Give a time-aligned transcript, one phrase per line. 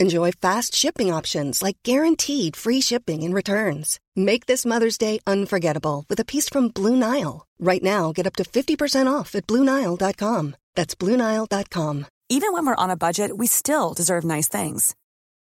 [0.00, 3.98] Enjoy fast shipping options like guaranteed free shipping and returns.
[4.14, 7.46] Make this Mother's Day unforgettable with a piece from Blue Nile.
[7.58, 10.54] Right now, get up to 50% off at BlueNile.com.
[10.76, 12.06] That's BlueNile.com.
[12.28, 14.94] Even when we're on a budget, we still deserve nice things.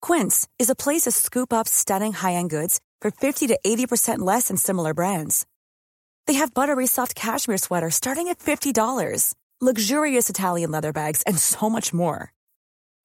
[0.01, 4.19] Quince is a place to scoop up stunning high end goods for 50 to 80%
[4.19, 5.47] less than similar brands.
[6.27, 11.71] They have buttery soft cashmere sweaters starting at $50, luxurious Italian leather bags, and so
[11.71, 12.33] much more.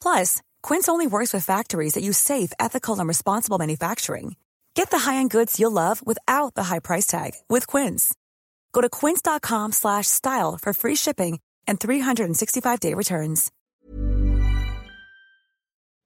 [0.01, 4.37] Plus, Quince only works with factories that use safe, ethical, and responsible manufacturing.
[4.73, 8.15] Get the high-end goods you'll love without the high price tag with Quince.
[8.73, 13.51] Go to quince.com/style for free shipping and 365-day returns.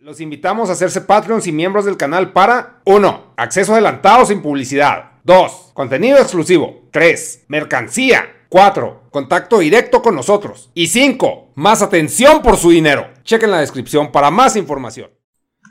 [0.04, 3.34] Los invitamos a hacerse Patreons y miembros del canal para 1.
[3.38, 5.12] Acceso adelantado sin publicidad.
[5.26, 5.74] 2.
[5.76, 6.88] Contenido exclusivo.
[6.92, 7.46] 3.
[7.50, 8.26] Mercancía.
[8.50, 9.04] 4.
[9.12, 10.72] Contacto directo con nosotros.
[10.74, 11.52] Y 5.
[11.54, 13.12] Más atención por su dinero.
[13.32, 15.10] Chequen la descripción para más información.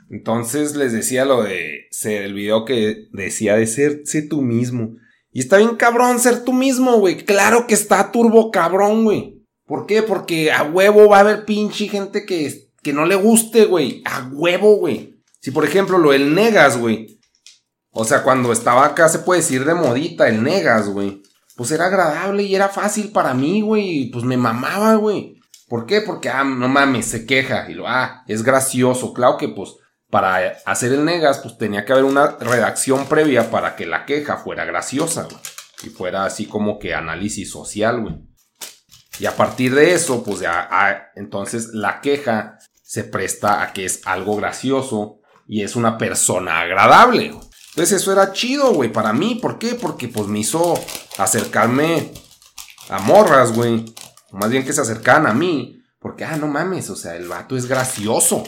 [0.09, 4.95] Entonces les decía lo de ser el video que decía de ser sé tú mismo.
[5.31, 7.23] Y está bien cabrón ser tú mismo, güey.
[7.23, 9.45] Claro que está turbo cabrón, güey.
[9.67, 10.01] ¿Por qué?
[10.01, 14.01] Porque a huevo va a haber pinche gente que, que no le guste, güey.
[14.05, 15.21] A huevo, güey.
[15.39, 17.19] Si por ejemplo lo del negas, güey.
[17.91, 21.21] O sea, cuando estaba acá se puede decir de modita el negas, güey.
[21.55, 24.09] Pues era agradable y era fácil para mí, güey.
[24.09, 25.40] Pues me mamaba, güey.
[25.71, 26.01] ¿Por qué?
[26.01, 27.71] Porque, ah, no mames, se queja.
[27.71, 29.13] Y lo, ah, es gracioso.
[29.13, 29.69] Claro que, pues,
[30.09, 34.35] para hacer el negas, pues tenía que haber una redacción previa para que la queja
[34.35, 35.37] fuera graciosa, güey.
[35.83, 38.15] Y fuera así como que análisis social, güey.
[39.17, 43.85] Y a partir de eso, pues ya, ah, entonces la queja se presta a que
[43.85, 47.27] es algo gracioso y es una persona agradable.
[47.69, 49.35] Entonces eso era chido, güey, para mí.
[49.35, 49.75] ¿Por qué?
[49.75, 50.77] Porque pues me hizo
[51.17, 52.11] acercarme
[52.89, 53.85] a morras, güey.
[54.31, 55.81] Más bien que se acercaban a mí.
[55.99, 58.43] Porque, ah, no mames, o sea, el vato es gracioso.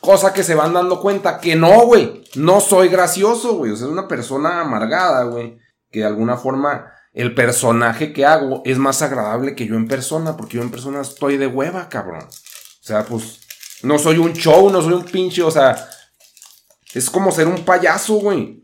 [0.00, 2.24] Cosa que se van dando cuenta que no, güey.
[2.36, 3.72] No soy gracioso, güey.
[3.72, 5.58] O sea, es una persona amargada, güey.
[5.90, 10.36] Que de alguna forma el personaje que hago es más agradable que yo en persona.
[10.36, 12.24] Porque yo en persona estoy de hueva, cabrón.
[12.24, 13.40] O sea, pues
[13.84, 15.88] no soy un show, no soy un pinche, o sea,
[16.94, 18.60] es como ser un payaso, güey.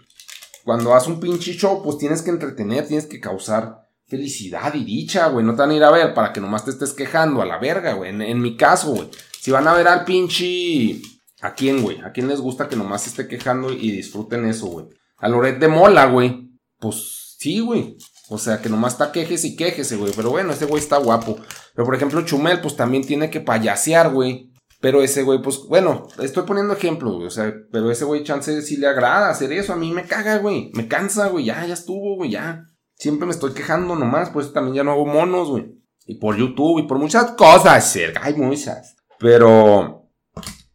[0.65, 3.80] Cuando haces un pinche show, pues tienes que entretener, tienes que causar
[4.11, 5.47] felicidad y dicha, güey.
[5.47, 7.59] No te van a ir a ver para que nomás te estés quejando a la
[7.59, 8.11] verga, güey.
[8.11, 9.09] En, mi caso, güey.
[9.41, 11.01] Si van a ver al pinche...
[11.41, 11.99] ¿A quién, güey?
[12.03, 14.87] ¿A quién les gusta que nomás se esté quejando y disfruten eso, güey?
[15.17, 16.51] A Loret de Mola, güey.
[16.79, 17.97] Pues sí, güey.
[18.29, 20.13] O sea, que nomás está quejes y quejese, güey.
[20.15, 21.39] Pero bueno, ese güey está guapo.
[21.75, 24.51] Pero por ejemplo, Chumel, pues también tiene que payasear, güey.
[24.81, 27.27] Pero ese güey, pues, bueno, estoy poniendo ejemplos, güey.
[27.27, 29.73] O sea, pero ese güey, chance si le agrada hacer eso.
[29.73, 30.71] A mí me caga, güey.
[30.75, 31.47] Me cansa, güey.
[31.47, 32.65] Ya, ya estuvo, güey, ya.
[33.01, 35.75] Siempre me estoy quejando nomás, pues también ya no hago monos, güey.
[36.07, 37.97] Y por YouTube y por muchas cosas.
[38.23, 38.95] Hay muchas.
[39.19, 40.09] Pero.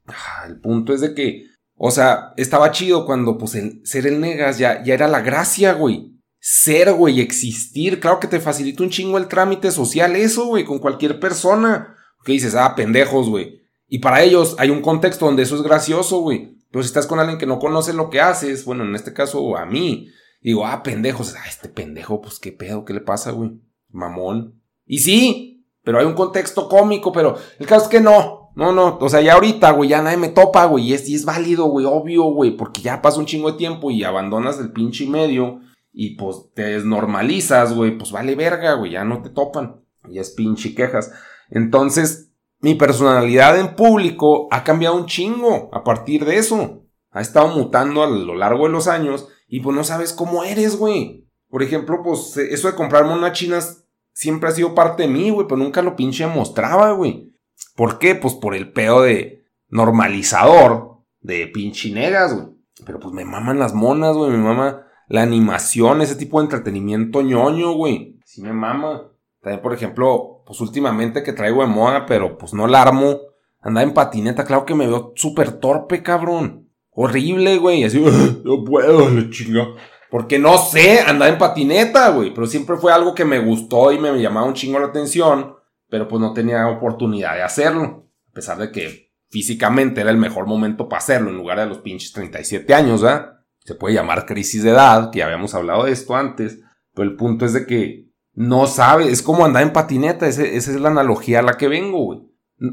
[0.08, 1.46] Ah, el punto es de que.
[1.78, 6.20] O sea, estaba chido cuando, pues, ser el negas ya, ya era la gracia, güey.
[6.40, 8.02] Ser, güey, existir.
[8.02, 11.96] Claro que te facilita un chingo el trámite social, eso, güey, con cualquier persona.
[12.26, 16.20] Que dices, ah, pendejos, güey y para ellos hay un contexto donde eso es gracioso,
[16.20, 16.58] güey.
[16.72, 19.58] Pero si estás con alguien que no conoce lo que haces, bueno, en este caso
[19.58, 20.10] a mí,
[20.50, 23.60] digo, ah, pendejos, ah, este pendejo, pues qué pedo, qué le pasa, güey.
[23.90, 24.62] Mamón.
[24.86, 28.52] Y sí, pero hay un contexto cómico, pero el caso es que no.
[28.56, 31.16] No, no, o sea, ya ahorita, güey, ya nadie me topa, güey, y es, y
[31.16, 34.72] es válido, güey, obvio, güey, porque ya pasa un chingo de tiempo y abandonas el
[34.72, 35.60] pinche medio
[35.92, 39.82] y pues te desnormalizas, güey, pues vale verga, güey, ya no te topan.
[40.10, 41.12] Y es pinche quejas.
[41.50, 46.84] Entonces, mi personalidad en público ha cambiado un chingo a partir de eso.
[47.12, 50.78] Ha estado mutando a lo largo de los años y pues no sabes cómo eres,
[50.78, 51.28] güey.
[51.50, 55.48] Por ejemplo, pues eso de comprarme unas chinas siempre ha sido parte de mí, güey,
[55.48, 57.34] pero nunca lo pinche mostraba, güey.
[57.76, 58.16] ¿Por qué?
[58.16, 62.48] Pues por el pedo de normalizador de pinche negas, güey.
[62.86, 67.22] Pero pues me maman las monas, güey, me mama la animación, ese tipo de entretenimiento
[67.22, 68.20] ñoño, güey.
[68.26, 69.12] Sí me mama.
[69.42, 73.20] También, por ejemplo, pues últimamente que traigo de moda, pero pues no la armo,
[73.62, 76.65] andaba en patineta, claro que me veo súper torpe, cabrón.
[76.96, 77.84] Horrible, güey.
[77.84, 78.04] Así,
[78.44, 79.68] no puedo, le chinga.
[80.10, 82.34] Porque no sé, andaba en patineta, güey.
[82.34, 85.56] Pero siempre fue algo que me gustó y me llamaba un chingo la atención.
[85.90, 88.08] Pero pues no tenía oportunidad de hacerlo.
[88.30, 91.80] A pesar de que físicamente era el mejor momento para hacerlo en lugar de los
[91.80, 93.40] pinches 37 años, ¿verdad?
[93.60, 96.60] Se puede llamar crisis de edad, que ya habíamos hablado de esto antes.
[96.94, 100.68] Pero el punto es de que no sabe, es como andar en patineta, esa es
[100.80, 102.20] la analogía a la que vengo, güey.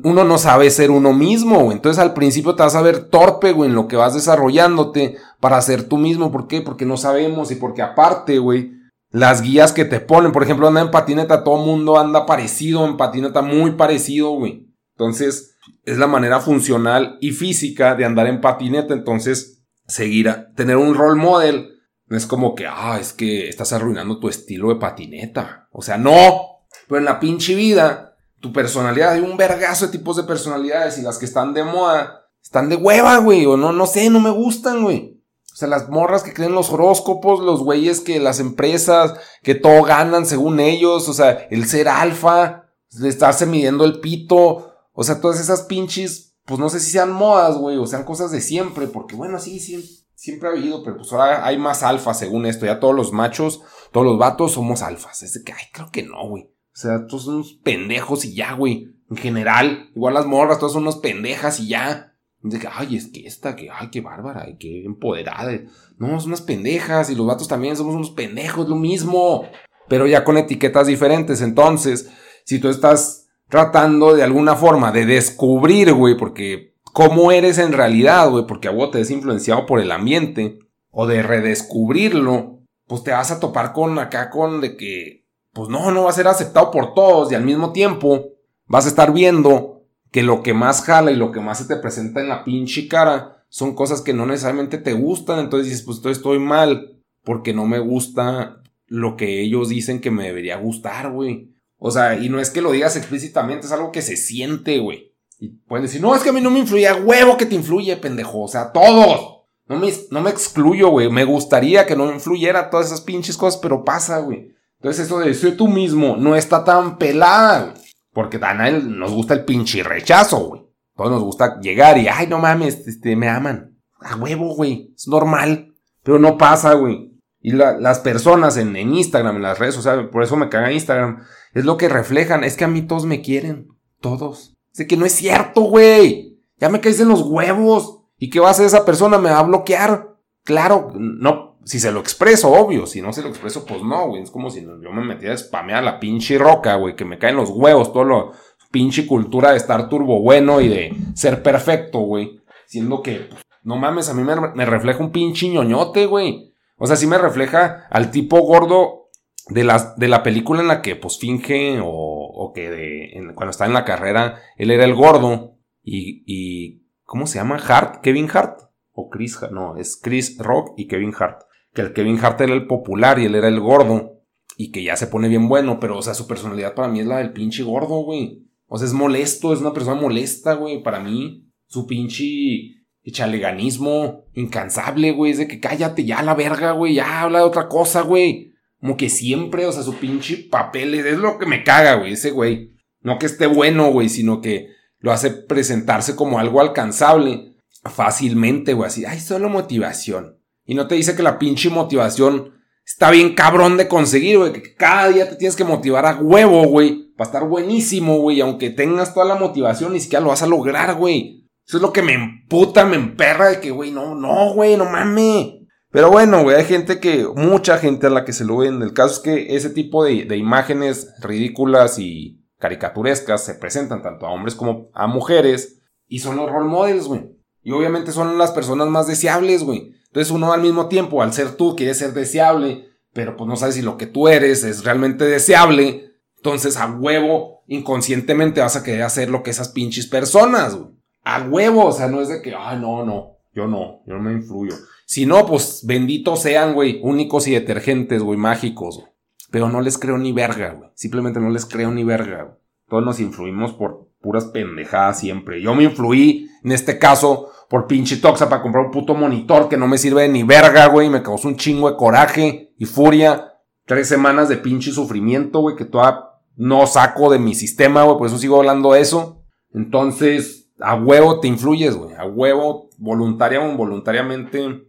[0.05, 1.77] Uno no sabe ser uno mismo, güey.
[1.77, 5.61] Entonces al principio te vas a ver torpe, güey, en lo que vas desarrollándote para
[5.61, 6.31] ser tú mismo.
[6.31, 6.61] ¿Por qué?
[6.61, 8.73] Porque no sabemos y porque aparte, güey,
[9.11, 12.97] las guías que te ponen, por ejemplo, andar en patineta, todo mundo anda parecido en
[12.97, 14.69] patineta, muy parecido, güey.
[14.97, 18.95] Entonces, es la manera funcional y física de andar en patineta.
[18.95, 21.73] Entonces, seguir a tener un role model
[22.07, 25.69] no es como que, ah, es que estás arruinando tu estilo de patineta.
[25.73, 26.67] O sea, no.
[26.87, 28.12] Pero en la pinche vida,
[28.43, 32.27] tu personalidad, hay un vergazo de tipos de personalidades y las que están de moda
[32.43, 33.47] están de hueva, güey.
[33.47, 35.23] O no, no sé, no me gustan, güey.
[35.53, 39.85] O sea, las morras que creen los horóscopos, los güeyes que las empresas, que todo
[39.85, 42.65] ganan según ellos, o sea, el ser alfa,
[43.03, 47.57] estarse midiendo el pito, o sea, todas esas pinches, pues no sé si sean modas,
[47.57, 51.13] güey, o sean cosas de siempre, porque bueno, sí, sí, siempre ha habido, pero pues
[51.13, 52.67] ahora hay más alfas según esto.
[52.67, 53.61] Ya todos los machos,
[53.93, 55.23] todos los vatos somos alfas.
[55.23, 56.52] Es de que, ay, creo que no, güey.
[56.75, 58.89] O sea, todos son unos pendejos y ya, güey.
[59.11, 62.15] En general, igual las morras, todas son unos pendejas y ya.
[62.41, 65.53] De que, ay, es que esta, que, ay, qué bárbara, y qué empoderada.
[65.99, 69.45] No, son unas pendejas y los vatos también somos unos pendejos, lo mismo.
[69.89, 71.41] Pero ya con etiquetas diferentes.
[71.41, 72.11] Entonces,
[72.45, 78.31] si tú estás tratando de alguna forma de descubrir, güey, porque cómo eres en realidad,
[78.31, 80.59] güey, porque a vos te es influenciado por el ambiente,
[80.91, 85.22] o de redescubrirlo, pues te vas a topar con acá con de que,
[85.53, 88.31] pues no, no va a ser aceptado por todos y al mismo tiempo
[88.67, 91.77] vas a estar viendo que lo que más jala y lo que más se te
[91.77, 96.17] presenta en la pinche cara son cosas que no necesariamente te gustan, entonces dices, pues
[96.17, 101.53] estoy mal porque no me gusta lo que ellos dicen que me debería gustar, güey.
[101.77, 105.13] O sea, y no es que lo digas explícitamente, es algo que se siente, güey.
[105.39, 107.97] Y pueden decir, no, es que a mí no me influye, huevo que te influye,
[107.97, 108.43] pendejo.
[108.43, 109.41] O sea, todos.
[109.67, 111.11] No me, no me excluyo, güey.
[111.11, 114.55] Me gustaría que no me influyera todas esas pinches cosas, pero pasa, güey.
[114.83, 117.83] Entonces eso de ser tú mismo no está tan pelada, güey.
[118.13, 120.63] Porque a nos gusta el pinche rechazo, güey.
[120.97, 123.79] Todos nos gusta llegar y, ay, no mames, este, me aman.
[124.01, 124.93] A huevo, güey.
[124.97, 125.73] Es normal.
[126.03, 127.13] Pero no pasa, güey.
[127.41, 131.23] Y las personas en, en, Instagram, en las redes sociales, por eso me caga Instagram,
[131.55, 132.43] es lo que reflejan.
[132.43, 133.69] Es que a mí todos me quieren.
[134.01, 134.55] Todos.
[134.73, 136.41] Sé que no es cierto, güey.
[136.59, 138.01] Ya me caes en los huevos.
[138.19, 139.19] ¿Y qué va a hacer esa persona?
[139.19, 140.17] ¿Me va a bloquear?
[140.45, 142.87] Claro, no, si se lo expreso, obvio.
[142.87, 144.23] Si no se lo expreso, pues no, güey.
[144.23, 146.97] Es como si yo me metiera a spamear la pinche roca, güey.
[146.97, 148.33] Que me caen los huevos, todo lo
[148.71, 152.41] pinche cultura de estar turbo bueno y de ser perfecto, güey.
[152.67, 153.29] Siendo que,
[153.63, 156.55] no mames, a mí me, refleja un pinche ñoñote, güey.
[156.77, 159.11] O sea, sí me refleja al tipo gordo
[159.49, 163.51] de la, de la película en la que pues finge o, o que de, cuando
[163.51, 167.57] está en la carrera él era el gordo y, y ¿cómo se llama?
[167.57, 168.61] Hart, Kevin Hart
[168.93, 171.43] o Chris, no, es Chris Rock y Kevin Hart.
[171.73, 174.13] Que el Kevin Hart era el popular y él era el gordo
[174.57, 177.07] y que ya se pone bien bueno, pero o sea, su personalidad para mí es
[177.07, 178.47] la del pinche gordo, güey.
[178.67, 181.49] O sea, es molesto, es una persona molesta, güey, para mí.
[181.67, 187.41] Su pinche chaleganismo incansable, güey, es de que cállate ya la verga, güey, ya habla
[187.41, 188.53] de otra cosa, güey.
[188.81, 192.31] Como que siempre, o sea, su pinche papel es lo que me caga, güey, ese
[192.31, 192.73] güey.
[193.01, 194.69] No que esté bueno, güey, sino que
[194.99, 200.39] lo hace presentarse como algo alcanzable fácilmente, güey, así, ay, solo motivación.
[200.65, 202.53] Y no te dice que la pinche motivación
[202.85, 206.65] está bien cabrón de conseguir, güey, que cada día te tienes que motivar a huevo,
[206.65, 210.47] güey, para estar buenísimo, güey, aunque tengas toda la motivación, ni siquiera lo vas a
[210.47, 211.49] lograr, güey.
[211.67, 214.85] Eso es lo que me emputa, me emperra de que, güey, no, no, güey, no
[214.85, 215.63] mames.
[215.91, 218.83] Pero bueno, güey, hay gente que, mucha gente a la que se lo ven.
[218.83, 224.27] El caso es que ese tipo de, de imágenes ridículas y caricaturescas se presentan tanto
[224.27, 227.37] a hombres como a mujeres y son los role models, güey.
[227.63, 229.93] Y obviamente son las personas más deseables, güey.
[230.13, 233.77] Entonces uno al mismo tiempo, al ser tú, quiere ser deseable, pero pues no sabes
[233.77, 236.13] si lo que tú eres es realmente deseable.
[236.37, 240.91] Entonces a huevo, inconscientemente vas a querer hacer lo que esas pinches personas, güey.
[241.25, 244.21] A huevo, o sea, no es de que, ay, no, no, yo no, yo no
[244.21, 244.75] me influyo.
[245.07, 249.03] Si no, pues benditos sean, güey, únicos y detergentes, güey, mágicos.
[249.51, 250.91] Pero no les creo ni verga, güey.
[250.95, 252.57] Simplemente no les creo ni verga, güey.
[252.89, 255.61] Todos nos influimos por puras pendejadas siempre.
[255.61, 259.77] Yo me influí, en este caso, por pinche toxa para comprar un puto monitor que
[259.77, 261.11] no me sirve de ni verga, güey.
[261.11, 263.55] Me causó un chingo de coraje y furia.
[263.85, 266.21] Tres semanas de pinche sufrimiento, güey, que todavía
[266.57, 268.17] no saco de mi sistema, güey.
[268.17, 269.43] Por eso sigo hablando de eso.
[269.75, 272.15] Entonces, a huevo te influyes, güey.
[272.15, 274.85] A huevo, voluntaria o involuntariamente.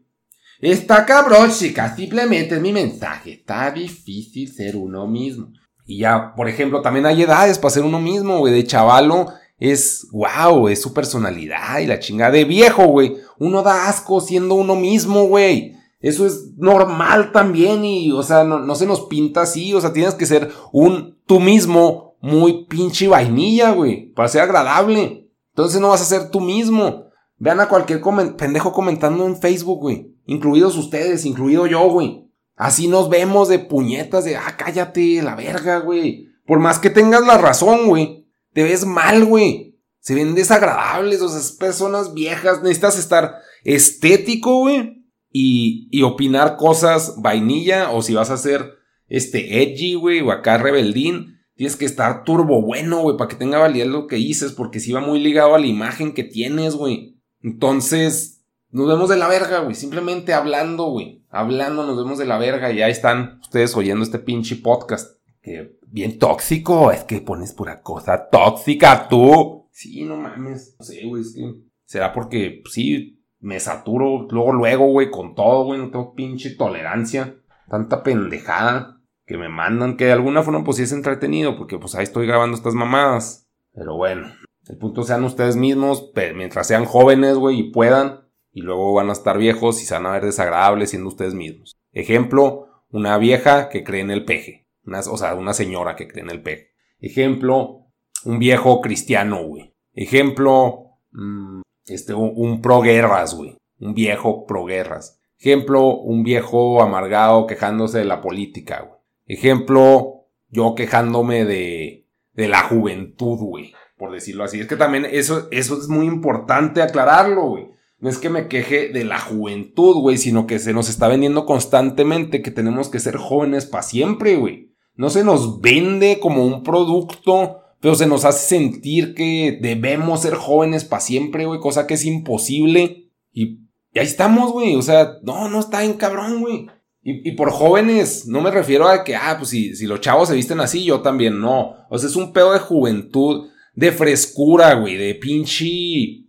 [0.59, 1.95] Está cabrón, chica.
[1.95, 3.33] Simplemente es mi mensaje.
[3.33, 5.51] Está difícil ser uno mismo.
[5.85, 8.53] Y ya, por ejemplo, también hay edades para ser uno mismo, güey.
[8.53, 9.27] De chavalo
[9.59, 13.17] es, wow, es su personalidad y la chingada de viejo, güey.
[13.39, 15.75] Uno da asco siendo uno mismo, güey.
[15.99, 19.73] Eso es normal también y, o sea, no, no se nos pinta así.
[19.73, 24.11] O sea, tienes que ser un tú mismo muy pinche vainilla, güey.
[24.13, 25.29] Para ser agradable.
[25.49, 27.05] Entonces no vas a ser tú mismo.
[27.37, 28.01] Vean a cualquier
[28.37, 30.13] pendejo comentando en Facebook, güey.
[30.25, 32.29] Incluidos ustedes, incluido yo, güey.
[32.55, 36.29] Así nos vemos de puñetas de, ah, cállate, la verga, güey.
[36.45, 38.27] Por más que tengas la razón, güey.
[38.53, 39.79] Te ves mal, güey.
[39.99, 42.61] Se ven desagradables, o sea, personas viejas.
[42.61, 45.05] Necesitas estar estético, güey.
[45.31, 47.91] Y, y opinar cosas vainilla.
[47.91, 48.73] O si vas a ser,
[49.07, 53.59] este, edgy, güey, o acá rebeldín Tienes que estar turbo bueno, güey, para que tenga
[53.59, 57.21] validez lo que dices, porque si va muy ligado a la imagen que tienes, güey.
[57.41, 59.75] Entonces, nos vemos de la verga, güey.
[59.75, 61.22] Simplemente hablando, güey.
[61.33, 62.71] Hablando, nos vemos de la verga.
[62.71, 65.19] Y ahí están ustedes oyendo este pinche podcast.
[65.41, 69.67] Que bien tóxico, es que pones pura cosa tóxica, tú.
[69.71, 70.75] Sí, no mames.
[70.79, 71.55] No sé, güey, es que.
[71.85, 75.79] Será porque, pues, sí, me saturo luego, luego, güey, con todo, güey.
[75.79, 77.35] No tengo pinche tolerancia.
[77.67, 81.95] Tanta pendejada que me mandan, que de alguna forma pues sí es entretenido, porque pues
[81.95, 83.49] ahí estoy grabando estas mamadas.
[83.73, 84.27] Pero bueno,
[84.67, 88.22] el punto sean ustedes mismos, mientras sean jóvenes, güey, y puedan,
[88.53, 91.75] y luego van a estar viejos y se van a ver desagradables siendo ustedes mismos.
[91.91, 94.67] Ejemplo, una vieja que cree en el peje.
[94.85, 96.69] Una, o sea, una señora que cree en el peje.
[96.99, 97.87] Ejemplo,
[98.25, 99.73] un viejo cristiano, güey.
[99.93, 103.57] Ejemplo, mm, este, un, un pro guerras, güey.
[103.79, 105.19] Un viejo pro guerras.
[105.39, 108.99] Ejemplo, un viejo amargado quejándose de la política, güey.
[109.25, 114.59] Ejemplo, yo quejándome de, de la juventud, güey, por decirlo así.
[114.59, 117.72] Es que también eso, eso es muy importante aclararlo, güey.
[118.03, 121.45] No es que me queje de la juventud, güey, sino que se nos está vendiendo
[121.45, 124.73] constantemente que tenemos que ser jóvenes para siempre, güey.
[124.93, 130.35] No se nos vende como un producto, pero se nos hace sentir que debemos ser
[130.35, 133.09] jóvenes para siempre, güey, cosa que es imposible.
[133.31, 133.59] Y,
[133.95, 134.75] ahí estamos, güey.
[134.75, 136.67] O sea, no, no está en cabrón, güey.
[137.03, 140.35] Y, por jóvenes, no me refiero a que, ah, pues si, si los chavos se
[140.35, 141.75] visten así, yo también no.
[141.89, 146.23] O sea, es un pedo de juventud, de frescura, güey, de pinche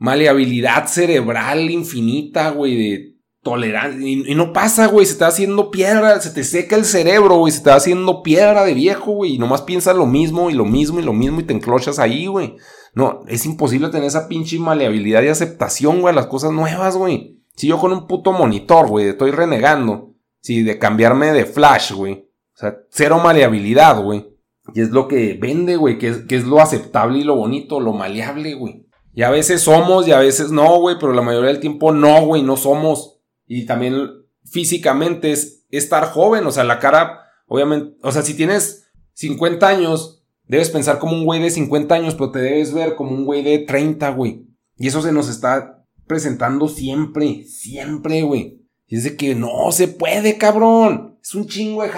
[0.00, 4.04] maleabilidad cerebral infinita, güey, de tolerancia.
[4.04, 7.62] Y, no pasa, güey, se va haciendo piedra, se te seca el cerebro, güey, se
[7.62, 10.98] te va haciendo piedra de viejo, güey, y nomás piensas lo mismo y lo mismo
[10.98, 12.56] y lo mismo y te enclochas ahí, güey.
[12.94, 17.38] No, es imposible tener esa pinche maleabilidad y aceptación, güey, a las cosas nuevas, güey.
[17.54, 22.14] Si yo con un puto monitor, güey, estoy renegando Sí, de cambiarme de flash, güey.
[22.54, 24.26] O sea, cero maleabilidad, güey.
[24.74, 27.80] Y es lo que vende, güey, que es, que es lo aceptable y lo bonito,
[27.80, 28.86] lo maleable, güey.
[29.20, 32.24] Y a veces somos y a veces no, güey, pero la mayoría del tiempo no,
[32.24, 33.18] güey, no somos.
[33.46, 34.08] Y también
[34.46, 40.24] físicamente es estar joven, o sea, la cara, obviamente, o sea, si tienes 50 años,
[40.46, 43.42] debes pensar como un güey de 50 años, pero te debes ver como un güey
[43.42, 44.46] de 30, güey.
[44.78, 48.62] Y eso se nos está presentando siempre, siempre, güey.
[48.86, 51.18] Y es de que no se puede, cabrón.
[51.22, 51.90] Es un chingo de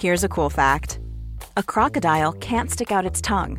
[0.00, 1.00] Here's a cool fact.
[1.56, 3.58] A crocodile can't stick out its tongue.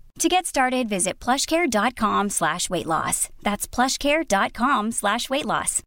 [0.19, 3.29] To get started, visit plushcare.com slash weight loss.
[3.41, 5.81] That's plushcare.com slash weight loss.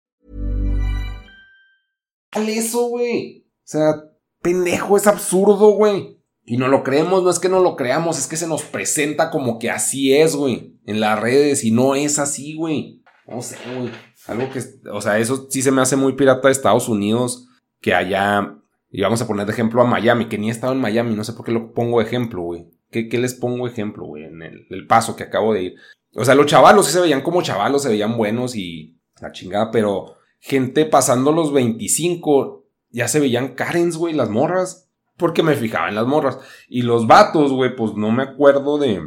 [2.32, 3.44] Eso, güey.
[3.46, 3.94] O sea,
[4.42, 6.18] pendejo, es absurdo, güey.
[6.44, 9.30] Y no lo creemos, no es que no lo creamos, es que se nos presenta
[9.30, 10.78] como que así es, güey.
[10.84, 13.02] En las redes y no es así, güey.
[13.26, 13.90] No sé, güey.
[14.26, 17.48] Algo que, o sea, eso sí se me hace muy pirata de Estados Unidos,
[17.80, 18.58] que allá,
[18.90, 21.24] y vamos a poner de ejemplo a Miami, que ni he estado en Miami, no
[21.24, 22.66] sé por qué lo pongo de ejemplo, güey.
[22.94, 24.22] ¿Qué, ¿Qué, les pongo ejemplo, güey?
[24.22, 25.74] En el, paso que acabo de ir.
[26.14, 29.72] O sea, los chavalos sí se veían como chavalos, se veían buenos y la chingada,
[29.72, 34.88] pero gente pasando los 25 ya se veían Karens, güey, las morras.
[35.16, 36.38] Porque me fijaba en las morras.
[36.68, 39.02] Y los vatos, güey, pues no me acuerdo de,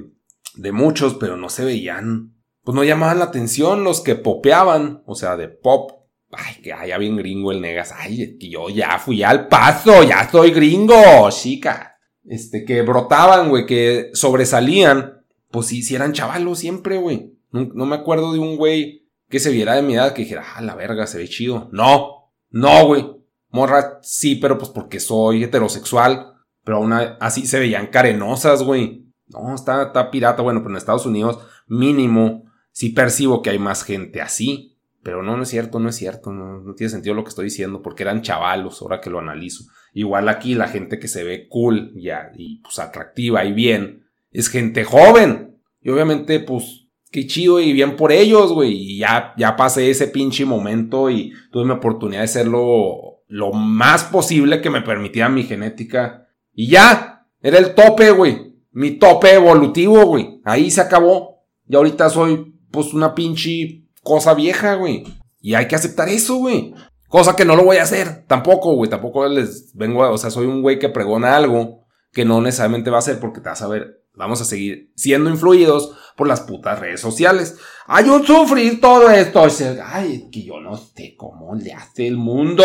[0.56, 2.36] de muchos, pero no se veían.
[2.66, 5.02] Pues no llamaban la atención los que popeaban.
[5.06, 5.92] O sea, de pop.
[6.34, 7.94] Ay, que ya bien gringo el negas.
[7.96, 11.97] Ay, que yo ya fui al paso, ya soy gringo, chica.
[12.28, 15.24] Este, que brotaban, güey, que sobresalían.
[15.50, 17.34] Pues sí, si eran chavalos siempre, güey.
[17.52, 20.46] No, no me acuerdo de un güey que se viera de mi edad que dijera,
[20.56, 21.70] ah, la verga, se ve chido.
[21.72, 23.06] No, no, güey.
[23.50, 26.34] Morra, sí, pero pues porque soy heterosexual.
[26.64, 29.06] Pero aún así se veían carenosas, güey.
[29.28, 30.42] No, está, está pirata.
[30.42, 34.77] Bueno, pero en Estados Unidos, mínimo, sí percibo que hay más gente así.
[35.08, 36.34] Pero no, no es cierto, no es cierto.
[36.34, 39.64] No, tiene sentido lo que estoy diciendo porque eran chavalos, ahora que lo analizo.
[39.94, 44.50] Igual aquí la gente que se ve cool ya, y pues atractiva y bien es
[44.50, 45.62] gente joven.
[45.80, 48.74] Y obviamente, pues, qué chido y bien por ellos, güey.
[48.74, 54.04] Y ya, ya pasé ese pinche momento y tuve mi oportunidad de serlo lo más
[54.04, 56.28] posible que me permitía mi genética.
[56.52, 58.58] Y ya, era el tope, güey.
[58.74, 60.42] Mi tope evolutivo, güey.
[60.44, 61.46] Ahí se acabó.
[61.66, 65.04] Y ahorita soy, pues, una pinche cosa vieja, güey.
[65.42, 66.74] Y hay que aceptar eso, güey.
[67.10, 68.24] Cosa que no lo voy a hacer.
[68.26, 68.90] Tampoco, güey.
[68.90, 72.90] Tampoco les vengo a, o sea, soy un güey que pregona algo que no necesariamente
[72.90, 74.06] va a ser porque te vas a ver.
[74.16, 77.60] Vamos a seguir siendo influidos por las putas redes sociales.
[77.86, 79.46] Hay un sufrir todo esto.
[79.84, 82.64] Ay, que yo no sé cómo le hace el mundo.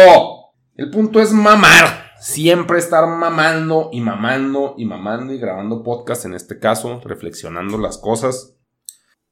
[0.77, 2.13] El punto es mamar.
[2.21, 7.99] Siempre estar mamando y mamando y mamando y grabando podcast en este caso, reflexionando las
[7.99, 8.55] cosas.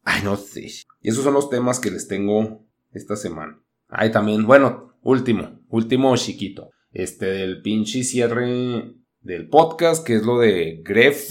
[0.02, 0.67] Ay, no sé.
[1.00, 3.62] Y esos son los temas que les tengo esta semana.
[3.88, 6.71] Ay, también, bueno, último, último chiquito.
[6.92, 11.30] Este del pinche cierre del podcast, que es lo de Gref,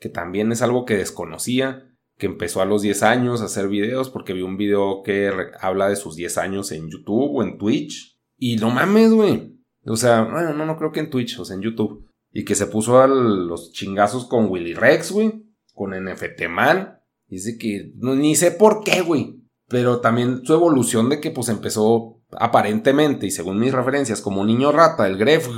[0.00, 4.10] que también es algo que desconocía, que empezó a los 10 años a hacer videos,
[4.10, 8.14] porque vi un video que habla de sus 10 años en YouTube o en Twitch
[8.36, 9.58] y no mames, güey.
[9.86, 12.08] O sea, bueno, no, no creo que en Twitch, o sea, en YouTube.
[12.32, 15.44] Y que se puso a los chingazos con Willy Rex, güey.
[15.72, 16.98] Con NFT Man.
[17.26, 19.40] Dice que ni sé por qué, güey.
[19.68, 24.46] Pero también su evolución de que pues empezó aparentemente y según mis referencias como un
[24.46, 25.48] niño rata, el Gref.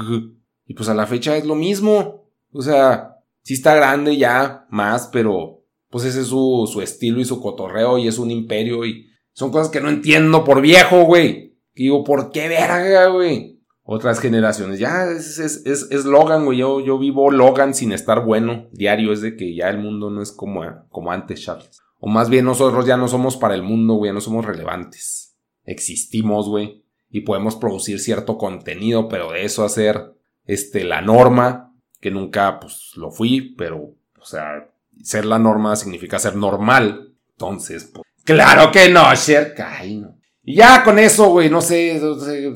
[0.65, 2.31] Y pues a la fecha es lo mismo.
[2.53, 7.25] O sea, sí está grande ya, más, pero pues ese es su, su estilo y
[7.25, 11.47] su cotorreo y es un imperio y son cosas que no entiendo por viejo, güey
[11.77, 13.56] digo, ¿por qué verga, güey?
[13.89, 16.59] Otras generaciones, ya es, es, es, Logan, güey.
[16.59, 18.67] Yo, yo vivo Logan sin estar bueno.
[18.73, 21.81] Diario es de que ya el mundo no es como, como antes, Charles.
[22.01, 25.37] O más bien nosotros ya no somos para el mundo, güey, no somos relevantes.
[25.65, 26.85] Existimos, güey.
[27.11, 32.91] Y podemos producir cierto contenido, pero de eso hacer este, la norma, que nunca pues
[32.97, 34.69] lo fui, pero, o sea,
[35.01, 37.15] ser la norma significa ser normal.
[37.31, 39.55] Entonces, pues, claro que no, Sher.
[39.65, 40.16] Ay, no.
[40.49, 42.01] Y ya con eso, güey, no sé,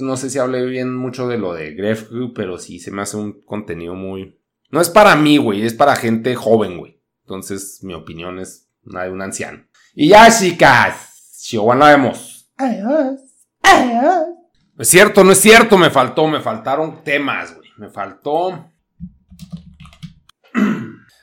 [0.00, 3.16] no sé, si hablé bien mucho de lo de Gref, pero sí se me hace
[3.16, 4.40] un contenido muy...
[4.70, 7.02] No es para mí, güey, es para gente joven, güey.
[7.22, 9.64] Entonces, mi opinión es la de un anciano.
[9.92, 12.48] Y ya, chicas, Chihuahua la vemos.
[12.58, 13.22] Adiós.
[13.64, 14.28] Adiós.
[14.78, 17.70] es cierto, no es cierto, me faltó, me faltaron temas, güey.
[17.76, 18.50] Me faltó...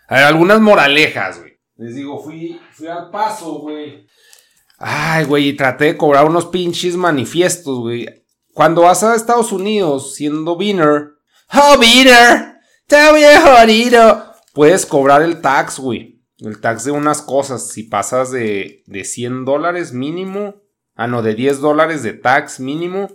[0.09, 1.57] A ver, algunas moralejas, güey.
[1.77, 4.05] Les digo, fui, fui al paso, güey.
[4.77, 8.07] Ay, güey, y traté de cobrar unos pinches manifiestos, güey.
[8.53, 11.17] Cuando vas a Estados Unidos siendo beaner,
[11.53, 12.57] ¡Oh, beaner!
[12.81, 14.33] ¡Está bien jodido!
[14.53, 16.21] Puedes cobrar el tax, güey.
[16.39, 17.69] El tax de unas cosas.
[17.69, 20.55] Si pasas de, de 100 dólares mínimo.
[20.95, 23.09] Ah, no, de 10 dólares de tax mínimo.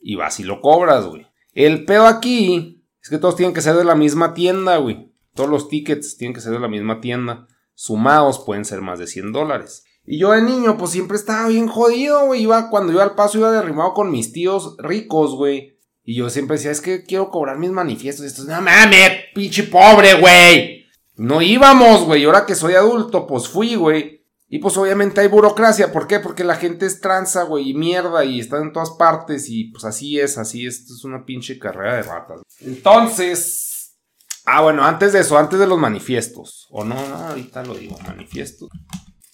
[0.00, 1.26] Y vas y lo cobras, güey.
[1.52, 5.12] El pedo aquí es que todos tienen que ser de la misma tienda, güey.
[5.34, 7.48] Todos los tickets tienen que ser de la misma tienda.
[7.74, 9.84] Sumados pueden ser más de 100 dólares.
[10.10, 12.42] Y yo de niño, pues siempre estaba bien jodido, güey.
[12.42, 15.78] Iba, cuando iba al paso, iba derrimado con mis tíos ricos, güey.
[16.02, 18.24] Y yo siempre decía, es que quiero cobrar mis manifiestos.
[18.24, 20.84] Y estos, no mames, pinche pobre, güey.
[21.14, 22.22] No íbamos, güey.
[22.22, 24.26] Y ahora que soy adulto, pues fui, güey.
[24.48, 25.92] Y pues obviamente hay burocracia.
[25.92, 26.18] ¿Por qué?
[26.18, 29.48] Porque la gente es tranza, güey, y mierda, y está en todas partes.
[29.48, 30.80] Y pues así es, así es.
[30.80, 32.40] Esto es una pinche carrera de ratas.
[32.58, 33.96] Entonces.
[34.44, 36.66] Ah, bueno, antes de eso, antes de los manifiestos.
[36.70, 38.70] O no, no, ahorita lo digo, manifiestos.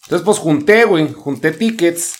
[0.06, 2.16] Entonces, pues junté, güey, junté tickets.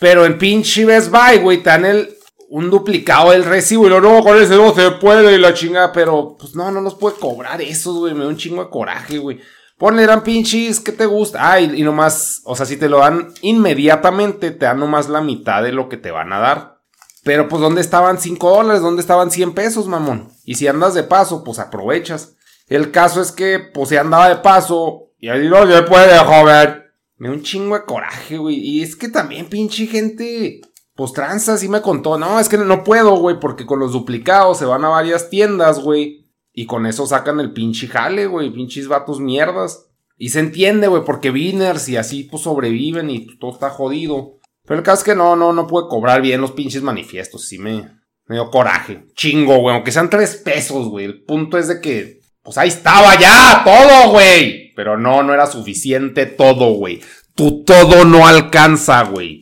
[0.00, 2.16] Pero en pinche Best Buy, güey, te dan el,
[2.48, 3.86] un duplicado del recibo.
[3.86, 5.92] Y luego, no, con ese no se puede y la chingada.
[5.92, 8.14] Pero, pues no, no nos puede cobrar eso, güey.
[8.14, 9.40] Me da un chingo de coraje, güey.
[9.76, 11.52] Ponle, eran pinches, ¿qué te gusta?
[11.52, 15.62] Ah, y, nomás, o sea, si te lo dan inmediatamente, te dan nomás la mitad
[15.62, 16.80] de lo que te van a dar.
[17.22, 18.82] Pero, pues, ¿dónde estaban 5 dólares?
[18.82, 20.30] ¿Dónde estaban 100 pesos, mamón?
[20.44, 22.34] Y si andas de paso, pues aprovechas.
[22.66, 26.87] El caso es que, pues, si andaba de paso, y ahí no se puede, joven.
[27.18, 28.56] Me un chingo de coraje, güey.
[28.56, 30.60] Y es que también, pinche gente.
[30.94, 32.18] pues tranza, sí me contó.
[32.18, 35.80] No, es que no puedo, güey, porque con los duplicados se van a varias tiendas,
[35.80, 36.28] güey.
[36.52, 39.86] Y con eso sacan el pinche jale, güey, pinches vatos mierdas.
[40.16, 44.38] Y se entiende, güey, porque Winners y así pues sobreviven y todo está jodido.
[44.64, 47.46] Pero el caso es que no, no, no puede cobrar bien los pinches manifiestos.
[47.46, 47.88] Sí me,
[48.26, 49.06] me dio coraje.
[49.14, 51.04] Chingo, güey, aunque sean tres pesos, güey.
[51.04, 52.17] El punto es de que,
[52.48, 54.72] pues ahí estaba ya, todo, güey.
[54.74, 57.02] Pero no, no era suficiente todo, güey.
[57.34, 59.40] Tu todo no alcanza, güey.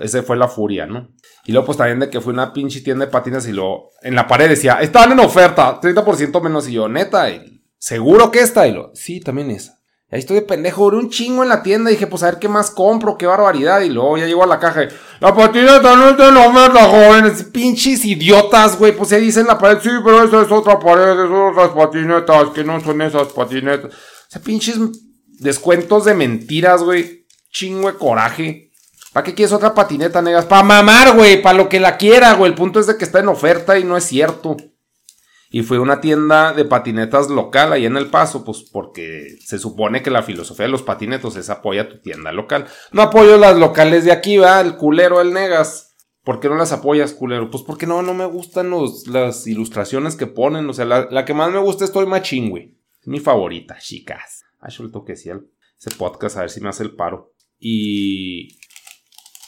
[0.00, 1.14] Ese fue la furia, ¿no?
[1.44, 4.16] Y luego, pues también de que fue una pinche tienda de patinas y luego en
[4.16, 6.68] la pared decía, estaban en oferta, 30% menos.
[6.68, 7.28] Y yo, neta,
[7.78, 8.66] ¿seguro que esta?
[8.66, 9.78] Y lo, sí, también esa.
[10.10, 11.90] Ahí estoy de pendejo, duré un chingo en la tienda.
[11.90, 13.80] Dije, pues a ver qué más compro, qué barbaridad.
[13.80, 14.88] Y luego ya llego a la caja y,
[15.20, 17.44] la patineta no está en oferta, jóvenes.
[17.44, 18.92] Pinches idiotas, güey.
[18.92, 22.50] Pues ahí dicen en la pared, sí, pero esa es otra pared, son otras patinetas,
[22.50, 23.92] que no son esas patinetas.
[23.92, 23.96] O
[24.28, 24.78] sea, pinches
[25.40, 27.26] descuentos de mentiras, güey.
[27.50, 28.72] Chingo de coraje.
[29.12, 30.44] ¿Para qué quieres otra patineta, negas?
[30.44, 32.50] Para mamar, güey, para lo que la quiera, güey.
[32.50, 34.56] El punto es de que está en oferta y no es cierto.
[35.54, 40.02] Y fue una tienda de patinetas local ahí en El Paso, pues porque se supone
[40.02, 42.66] que la filosofía de los patinetos es apoya tu tienda local.
[42.90, 45.94] No apoyo las locales de aquí, va, el culero, el negas.
[46.24, 47.52] ¿Por qué no las apoyas, culero?
[47.52, 50.68] Pues porque no, no me gustan los, las ilustraciones que ponen.
[50.68, 52.76] O sea, la, que más me gusta es Toy Machín.
[53.00, 54.42] Es mi favorita, chicas.
[54.58, 55.36] Ay, yo le toqué ese
[55.96, 57.32] podcast a ver si me hace el paro.
[57.60, 58.58] Y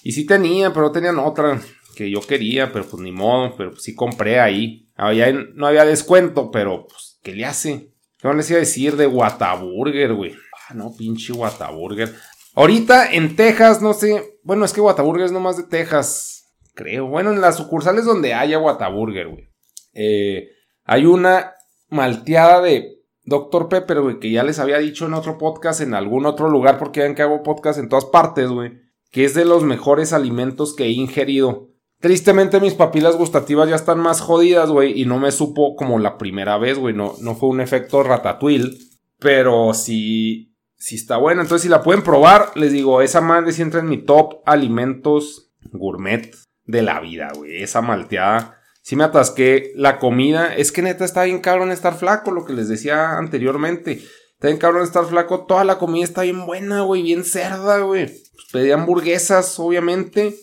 [0.05, 1.61] y sí tenía, pero tenían otra
[1.97, 4.86] que yo quería, pero pues ni modo, pero sí compré ahí.
[4.96, 7.92] No había descuento, pero pues, ¿qué le hace?
[8.18, 10.35] ¿Qué les iba a decir de Whataburger, güey?
[10.68, 12.14] Ah, no, pinche Whataburger.
[12.54, 14.38] Ahorita en Texas, no sé.
[14.42, 16.54] Bueno, es que Whataburger es nomás de Texas.
[16.74, 17.06] Creo.
[17.06, 19.48] Bueno, en las sucursales donde haya Whataburger, güey.
[19.92, 20.48] Eh,
[20.85, 21.52] hay una
[21.88, 23.68] malteada de Dr.
[23.68, 27.00] Pepper, güey, que ya les había dicho en otro podcast, en algún otro lugar, porque
[27.00, 30.85] ven que hago podcast en todas partes, güey que es de los mejores alimentos que
[30.85, 31.70] he ingerido.
[32.07, 36.19] Tristemente mis papilas gustativas ya están más jodidas, güey, y no me supo como la
[36.19, 38.79] primera vez, güey, no, no fue un efecto ratatouille,
[39.19, 41.42] pero sí, sí está buena.
[41.42, 45.51] Entonces si la pueden probar, les digo, esa madre sí entra en mi top alimentos
[45.73, 48.57] gourmet de la vida, güey, esa malteada.
[48.83, 52.53] Sí me atasqué la comida, es que neta está bien cabrón estar flaco, lo que
[52.53, 54.01] les decía anteriormente.
[54.35, 58.14] Está bien cabrón estar flaco, toda la comida está bien buena, güey, bien cerda, güey
[58.53, 60.35] pedí hamburguesas, obviamente.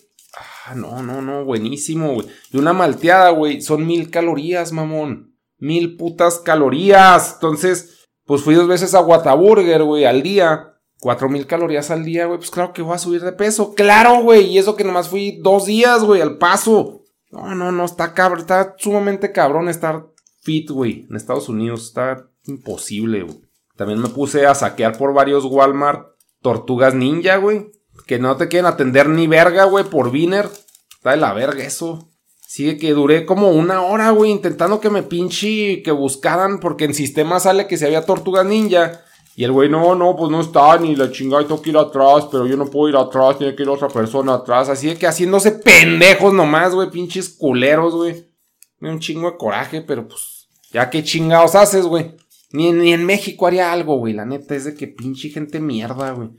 [0.66, 2.26] Ah, no, no, no, buenísimo, güey.
[2.50, 5.36] Y una malteada, güey, son mil calorías, mamón.
[5.58, 7.34] Mil putas calorías.
[7.34, 10.78] Entonces, pues fui dos veces a Whataburger, güey, al día.
[11.00, 12.38] Cuatro mil calorías al día, güey.
[12.38, 13.74] Pues claro que voy a subir de peso.
[13.74, 14.46] Claro, güey.
[14.46, 17.02] Y eso que nomás fui dos días, güey, al paso.
[17.30, 18.40] No, no, no, está cabrón.
[18.40, 20.06] Está sumamente cabrón estar
[20.40, 21.88] fit, güey, en Estados Unidos.
[21.88, 23.42] Está imposible, güey.
[23.76, 26.06] También me puse a saquear por varios Walmart
[26.40, 27.73] tortugas ninja, güey
[28.06, 30.48] que no te quieren atender ni verga, güey, por Viner.
[30.96, 32.08] Está de la verga eso.
[32.46, 36.94] Sigue que duré como una hora, güey, intentando que me pinche, que buscaran, porque en
[36.94, 39.02] sistema sale que si había tortuga ninja.
[39.36, 42.28] Y el güey, no, no, pues no está, ni la chingada, tengo que ir atrás,
[42.30, 44.68] pero yo no puedo ir atrás, tiene que ir otra persona atrás.
[44.68, 48.30] Así de que haciéndose pendejos nomás, güey, pinches culeros, güey.
[48.78, 52.14] Me un chingo de coraje, pero pues, ya qué chingados haces, güey.
[52.52, 54.12] Ni, ni en México haría algo, güey.
[54.12, 56.30] La neta es de que pinche gente mierda, güey.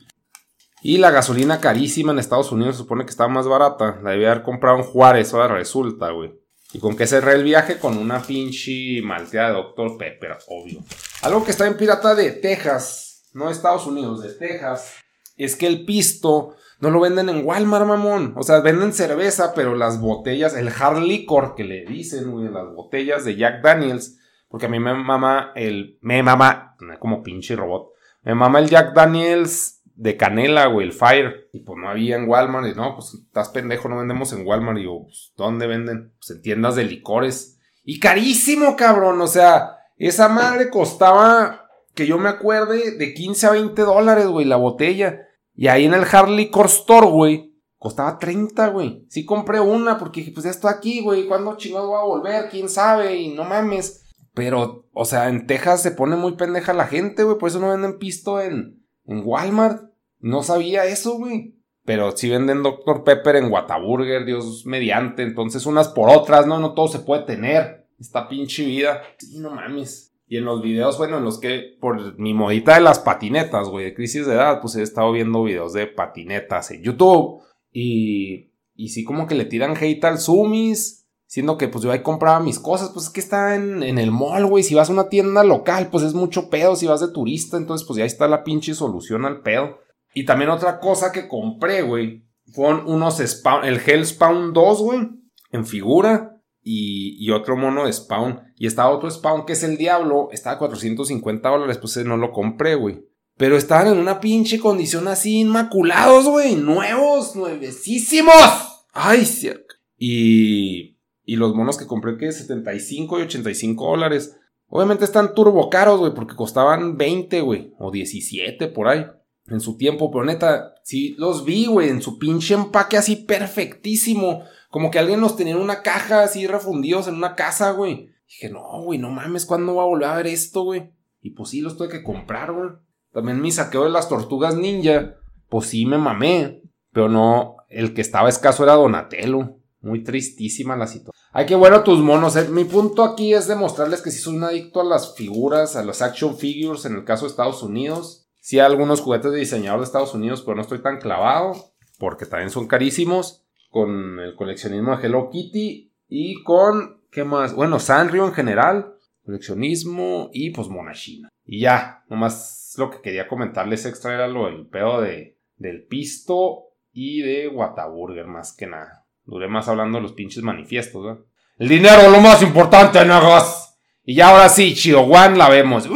[0.88, 4.00] Y la gasolina carísima en Estados Unidos se supone que estaba más barata.
[4.04, 6.40] La debía haber comprado en Juárez, ahora resulta, güey.
[6.74, 7.80] ¿Y con qué cerré el viaje?
[7.80, 9.98] Con una pinche malteada de Dr.
[9.98, 10.84] Pepper, obvio.
[11.24, 14.94] Algo que está en pirata de Texas, no de Estados Unidos, de Texas,
[15.36, 18.36] es que el pisto no lo venden en Walmart, mamón.
[18.38, 22.72] O sea, venden cerveza, pero las botellas, el hard liquor que le dicen, güey, las
[22.76, 24.20] botellas de Jack Daniels,
[24.50, 27.90] porque a mí me mama el, me mama, como pinche robot,
[28.22, 31.50] me mama el Jack Daniels de canela, güey, el Fire.
[31.54, 32.68] Y pues no había en Walmart.
[32.68, 34.78] Y no, pues estás pendejo, no vendemos en Walmart.
[34.78, 36.14] Y digo, pues, ¿dónde venden?
[36.18, 37.60] Pues en tiendas de licores.
[37.84, 39.22] Y carísimo, cabrón.
[39.22, 44.46] O sea, esa madre costaba, que yo me acuerde, de 15 a 20 dólares, güey,
[44.46, 45.22] la botella.
[45.54, 49.06] Y ahí en el Hard Liquor Store, güey, costaba 30, güey.
[49.10, 51.28] Sí compré una porque dije, pues ya está aquí, güey.
[51.28, 52.50] ¿Cuándo chingado va a volver?
[52.50, 53.16] ¿Quién sabe?
[53.16, 54.04] Y no mames.
[54.34, 57.38] Pero, o sea, en Texas se pone muy pendeja la gente, güey.
[57.38, 59.92] Por eso no venden pisto en, en Walmart.
[60.20, 61.56] No sabía eso, güey.
[61.86, 63.04] Pero si venden Dr.
[63.04, 65.22] Pepper en Whataburger, Dios mediante.
[65.22, 66.60] Entonces, unas por otras, ¿no?
[66.60, 67.88] No todo se puede tener.
[68.00, 69.04] Esta pinche vida.
[69.20, 70.14] Sí, no mames.
[70.28, 73.86] Y en los videos, bueno, en los que, por mi modita de las patinetas, güey,
[73.86, 77.42] de crisis de edad, pues he estado viendo videos de patinetas en YouTube.
[77.72, 81.05] Y, y sí, como que le tiran hate al Sumis.
[81.36, 84.46] Siendo que pues yo ahí compraba mis cosas, pues es que está en, el mall,
[84.46, 84.64] güey.
[84.64, 86.78] Si vas a una tienda local, pues es mucho pedo.
[86.78, 89.80] Si vas de turista, entonces pues ya está la pinche solución al pedo.
[90.14, 92.26] Y también otra cosa que compré, güey.
[92.54, 95.10] fueron unos Spawn, el Hell Spawn 2, güey,
[95.52, 98.40] en figura, y, otro mono de Spawn.
[98.56, 102.32] Y estaba otro Spawn que es el Diablo, estaba a 450 dólares, pues no lo
[102.32, 103.04] compré, güey.
[103.36, 108.86] Pero estaban en una pinche condición así, inmaculados, güey, nuevos, nuevecísimos.
[108.94, 109.76] Ay, cierto.
[109.98, 110.95] Y,
[111.26, 114.38] y los monos que compré, que 75 y 85 dólares.
[114.68, 119.06] Obviamente están turbo caros, güey, porque costaban 20, güey, o 17 por ahí
[119.48, 124.44] en su tiempo, pero neta, sí los vi, güey, en su pinche empaque así perfectísimo.
[124.70, 128.10] Como que alguien los tenía en una caja así refundidos en una casa, güey.
[128.28, 130.90] Dije, no, güey, no mames, ¿cuándo va a volver a ver esto, güey?
[131.22, 132.70] Y pues sí, los tuve que comprar, güey.
[133.12, 135.16] También mi saqueo de las tortugas ninja,
[135.48, 136.62] pues sí me mamé.
[136.92, 139.58] Pero no, el que estaba escaso era Donatello.
[139.86, 141.14] Muy tristísima la situación.
[141.32, 142.36] Ay, qué bueno tus monos.
[142.36, 142.48] Eh.
[142.50, 146.02] Mi punto aquí es demostrarles que si soy un adicto a las figuras, a los
[146.02, 148.28] action figures en el caso de Estados Unidos.
[148.42, 151.54] Sí hay algunos juguetes de diseñador de Estados Unidos, pero no estoy tan clavado,
[152.00, 153.44] porque también son carísimos.
[153.70, 157.54] Con el coleccionismo de Hello Kitty y con, ¿qué más?
[157.54, 161.30] Bueno, Sanrio en general, coleccionismo y pues Monachina.
[161.44, 166.70] Y ya, nomás lo que quería comentarles extra era lo del pedo de, del pisto
[166.92, 169.05] y de Whataburger, más que nada.
[169.26, 171.18] Duré más hablando los pinches manifiestos.
[171.58, 173.76] El dinero, lo más importante, nagos.
[174.04, 175.88] Y ya ahora sí, One la vemos.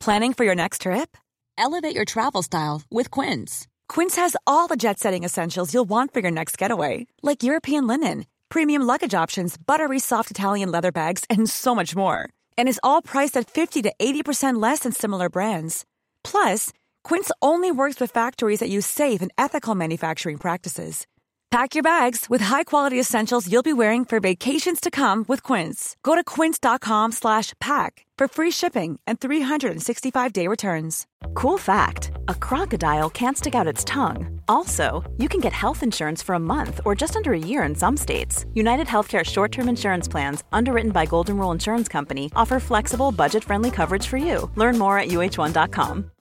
[0.00, 1.16] Planning for your next trip?
[1.58, 3.66] Elevate your travel style with Quince.
[3.86, 7.86] Quince has all the jet setting essentials you'll want for your next getaway, like European
[7.86, 12.30] linen, premium luggage options, buttery soft Italian leather bags, and so much more.
[12.56, 15.84] And is all priced at 50 to 80% less than similar brands.
[16.24, 16.72] Plus,
[17.04, 21.06] Quince only works with factories that use safe and ethical manufacturing practices.
[21.50, 25.96] Pack your bags with high-quality essentials you'll be wearing for vacations to come with Quince.
[26.04, 31.08] Go to quince.com slash pack for free shipping and 365-day returns.
[31.34, 34.40] Cool fact, a crocodile can't stick out its tongue.
[34.46, 37.74] Also, you can get health insurance for a month or just under a year in
[37.74, 38.46] some states.
[38.54, 44.06] United Healthcare short-term insurance plans, underwritten by Golden Rule Insurance Company, offer flexible, budget-friendly coverage
[44.06, 44.48] for you.
[44.54, 46.10] Learn more at uh1.com.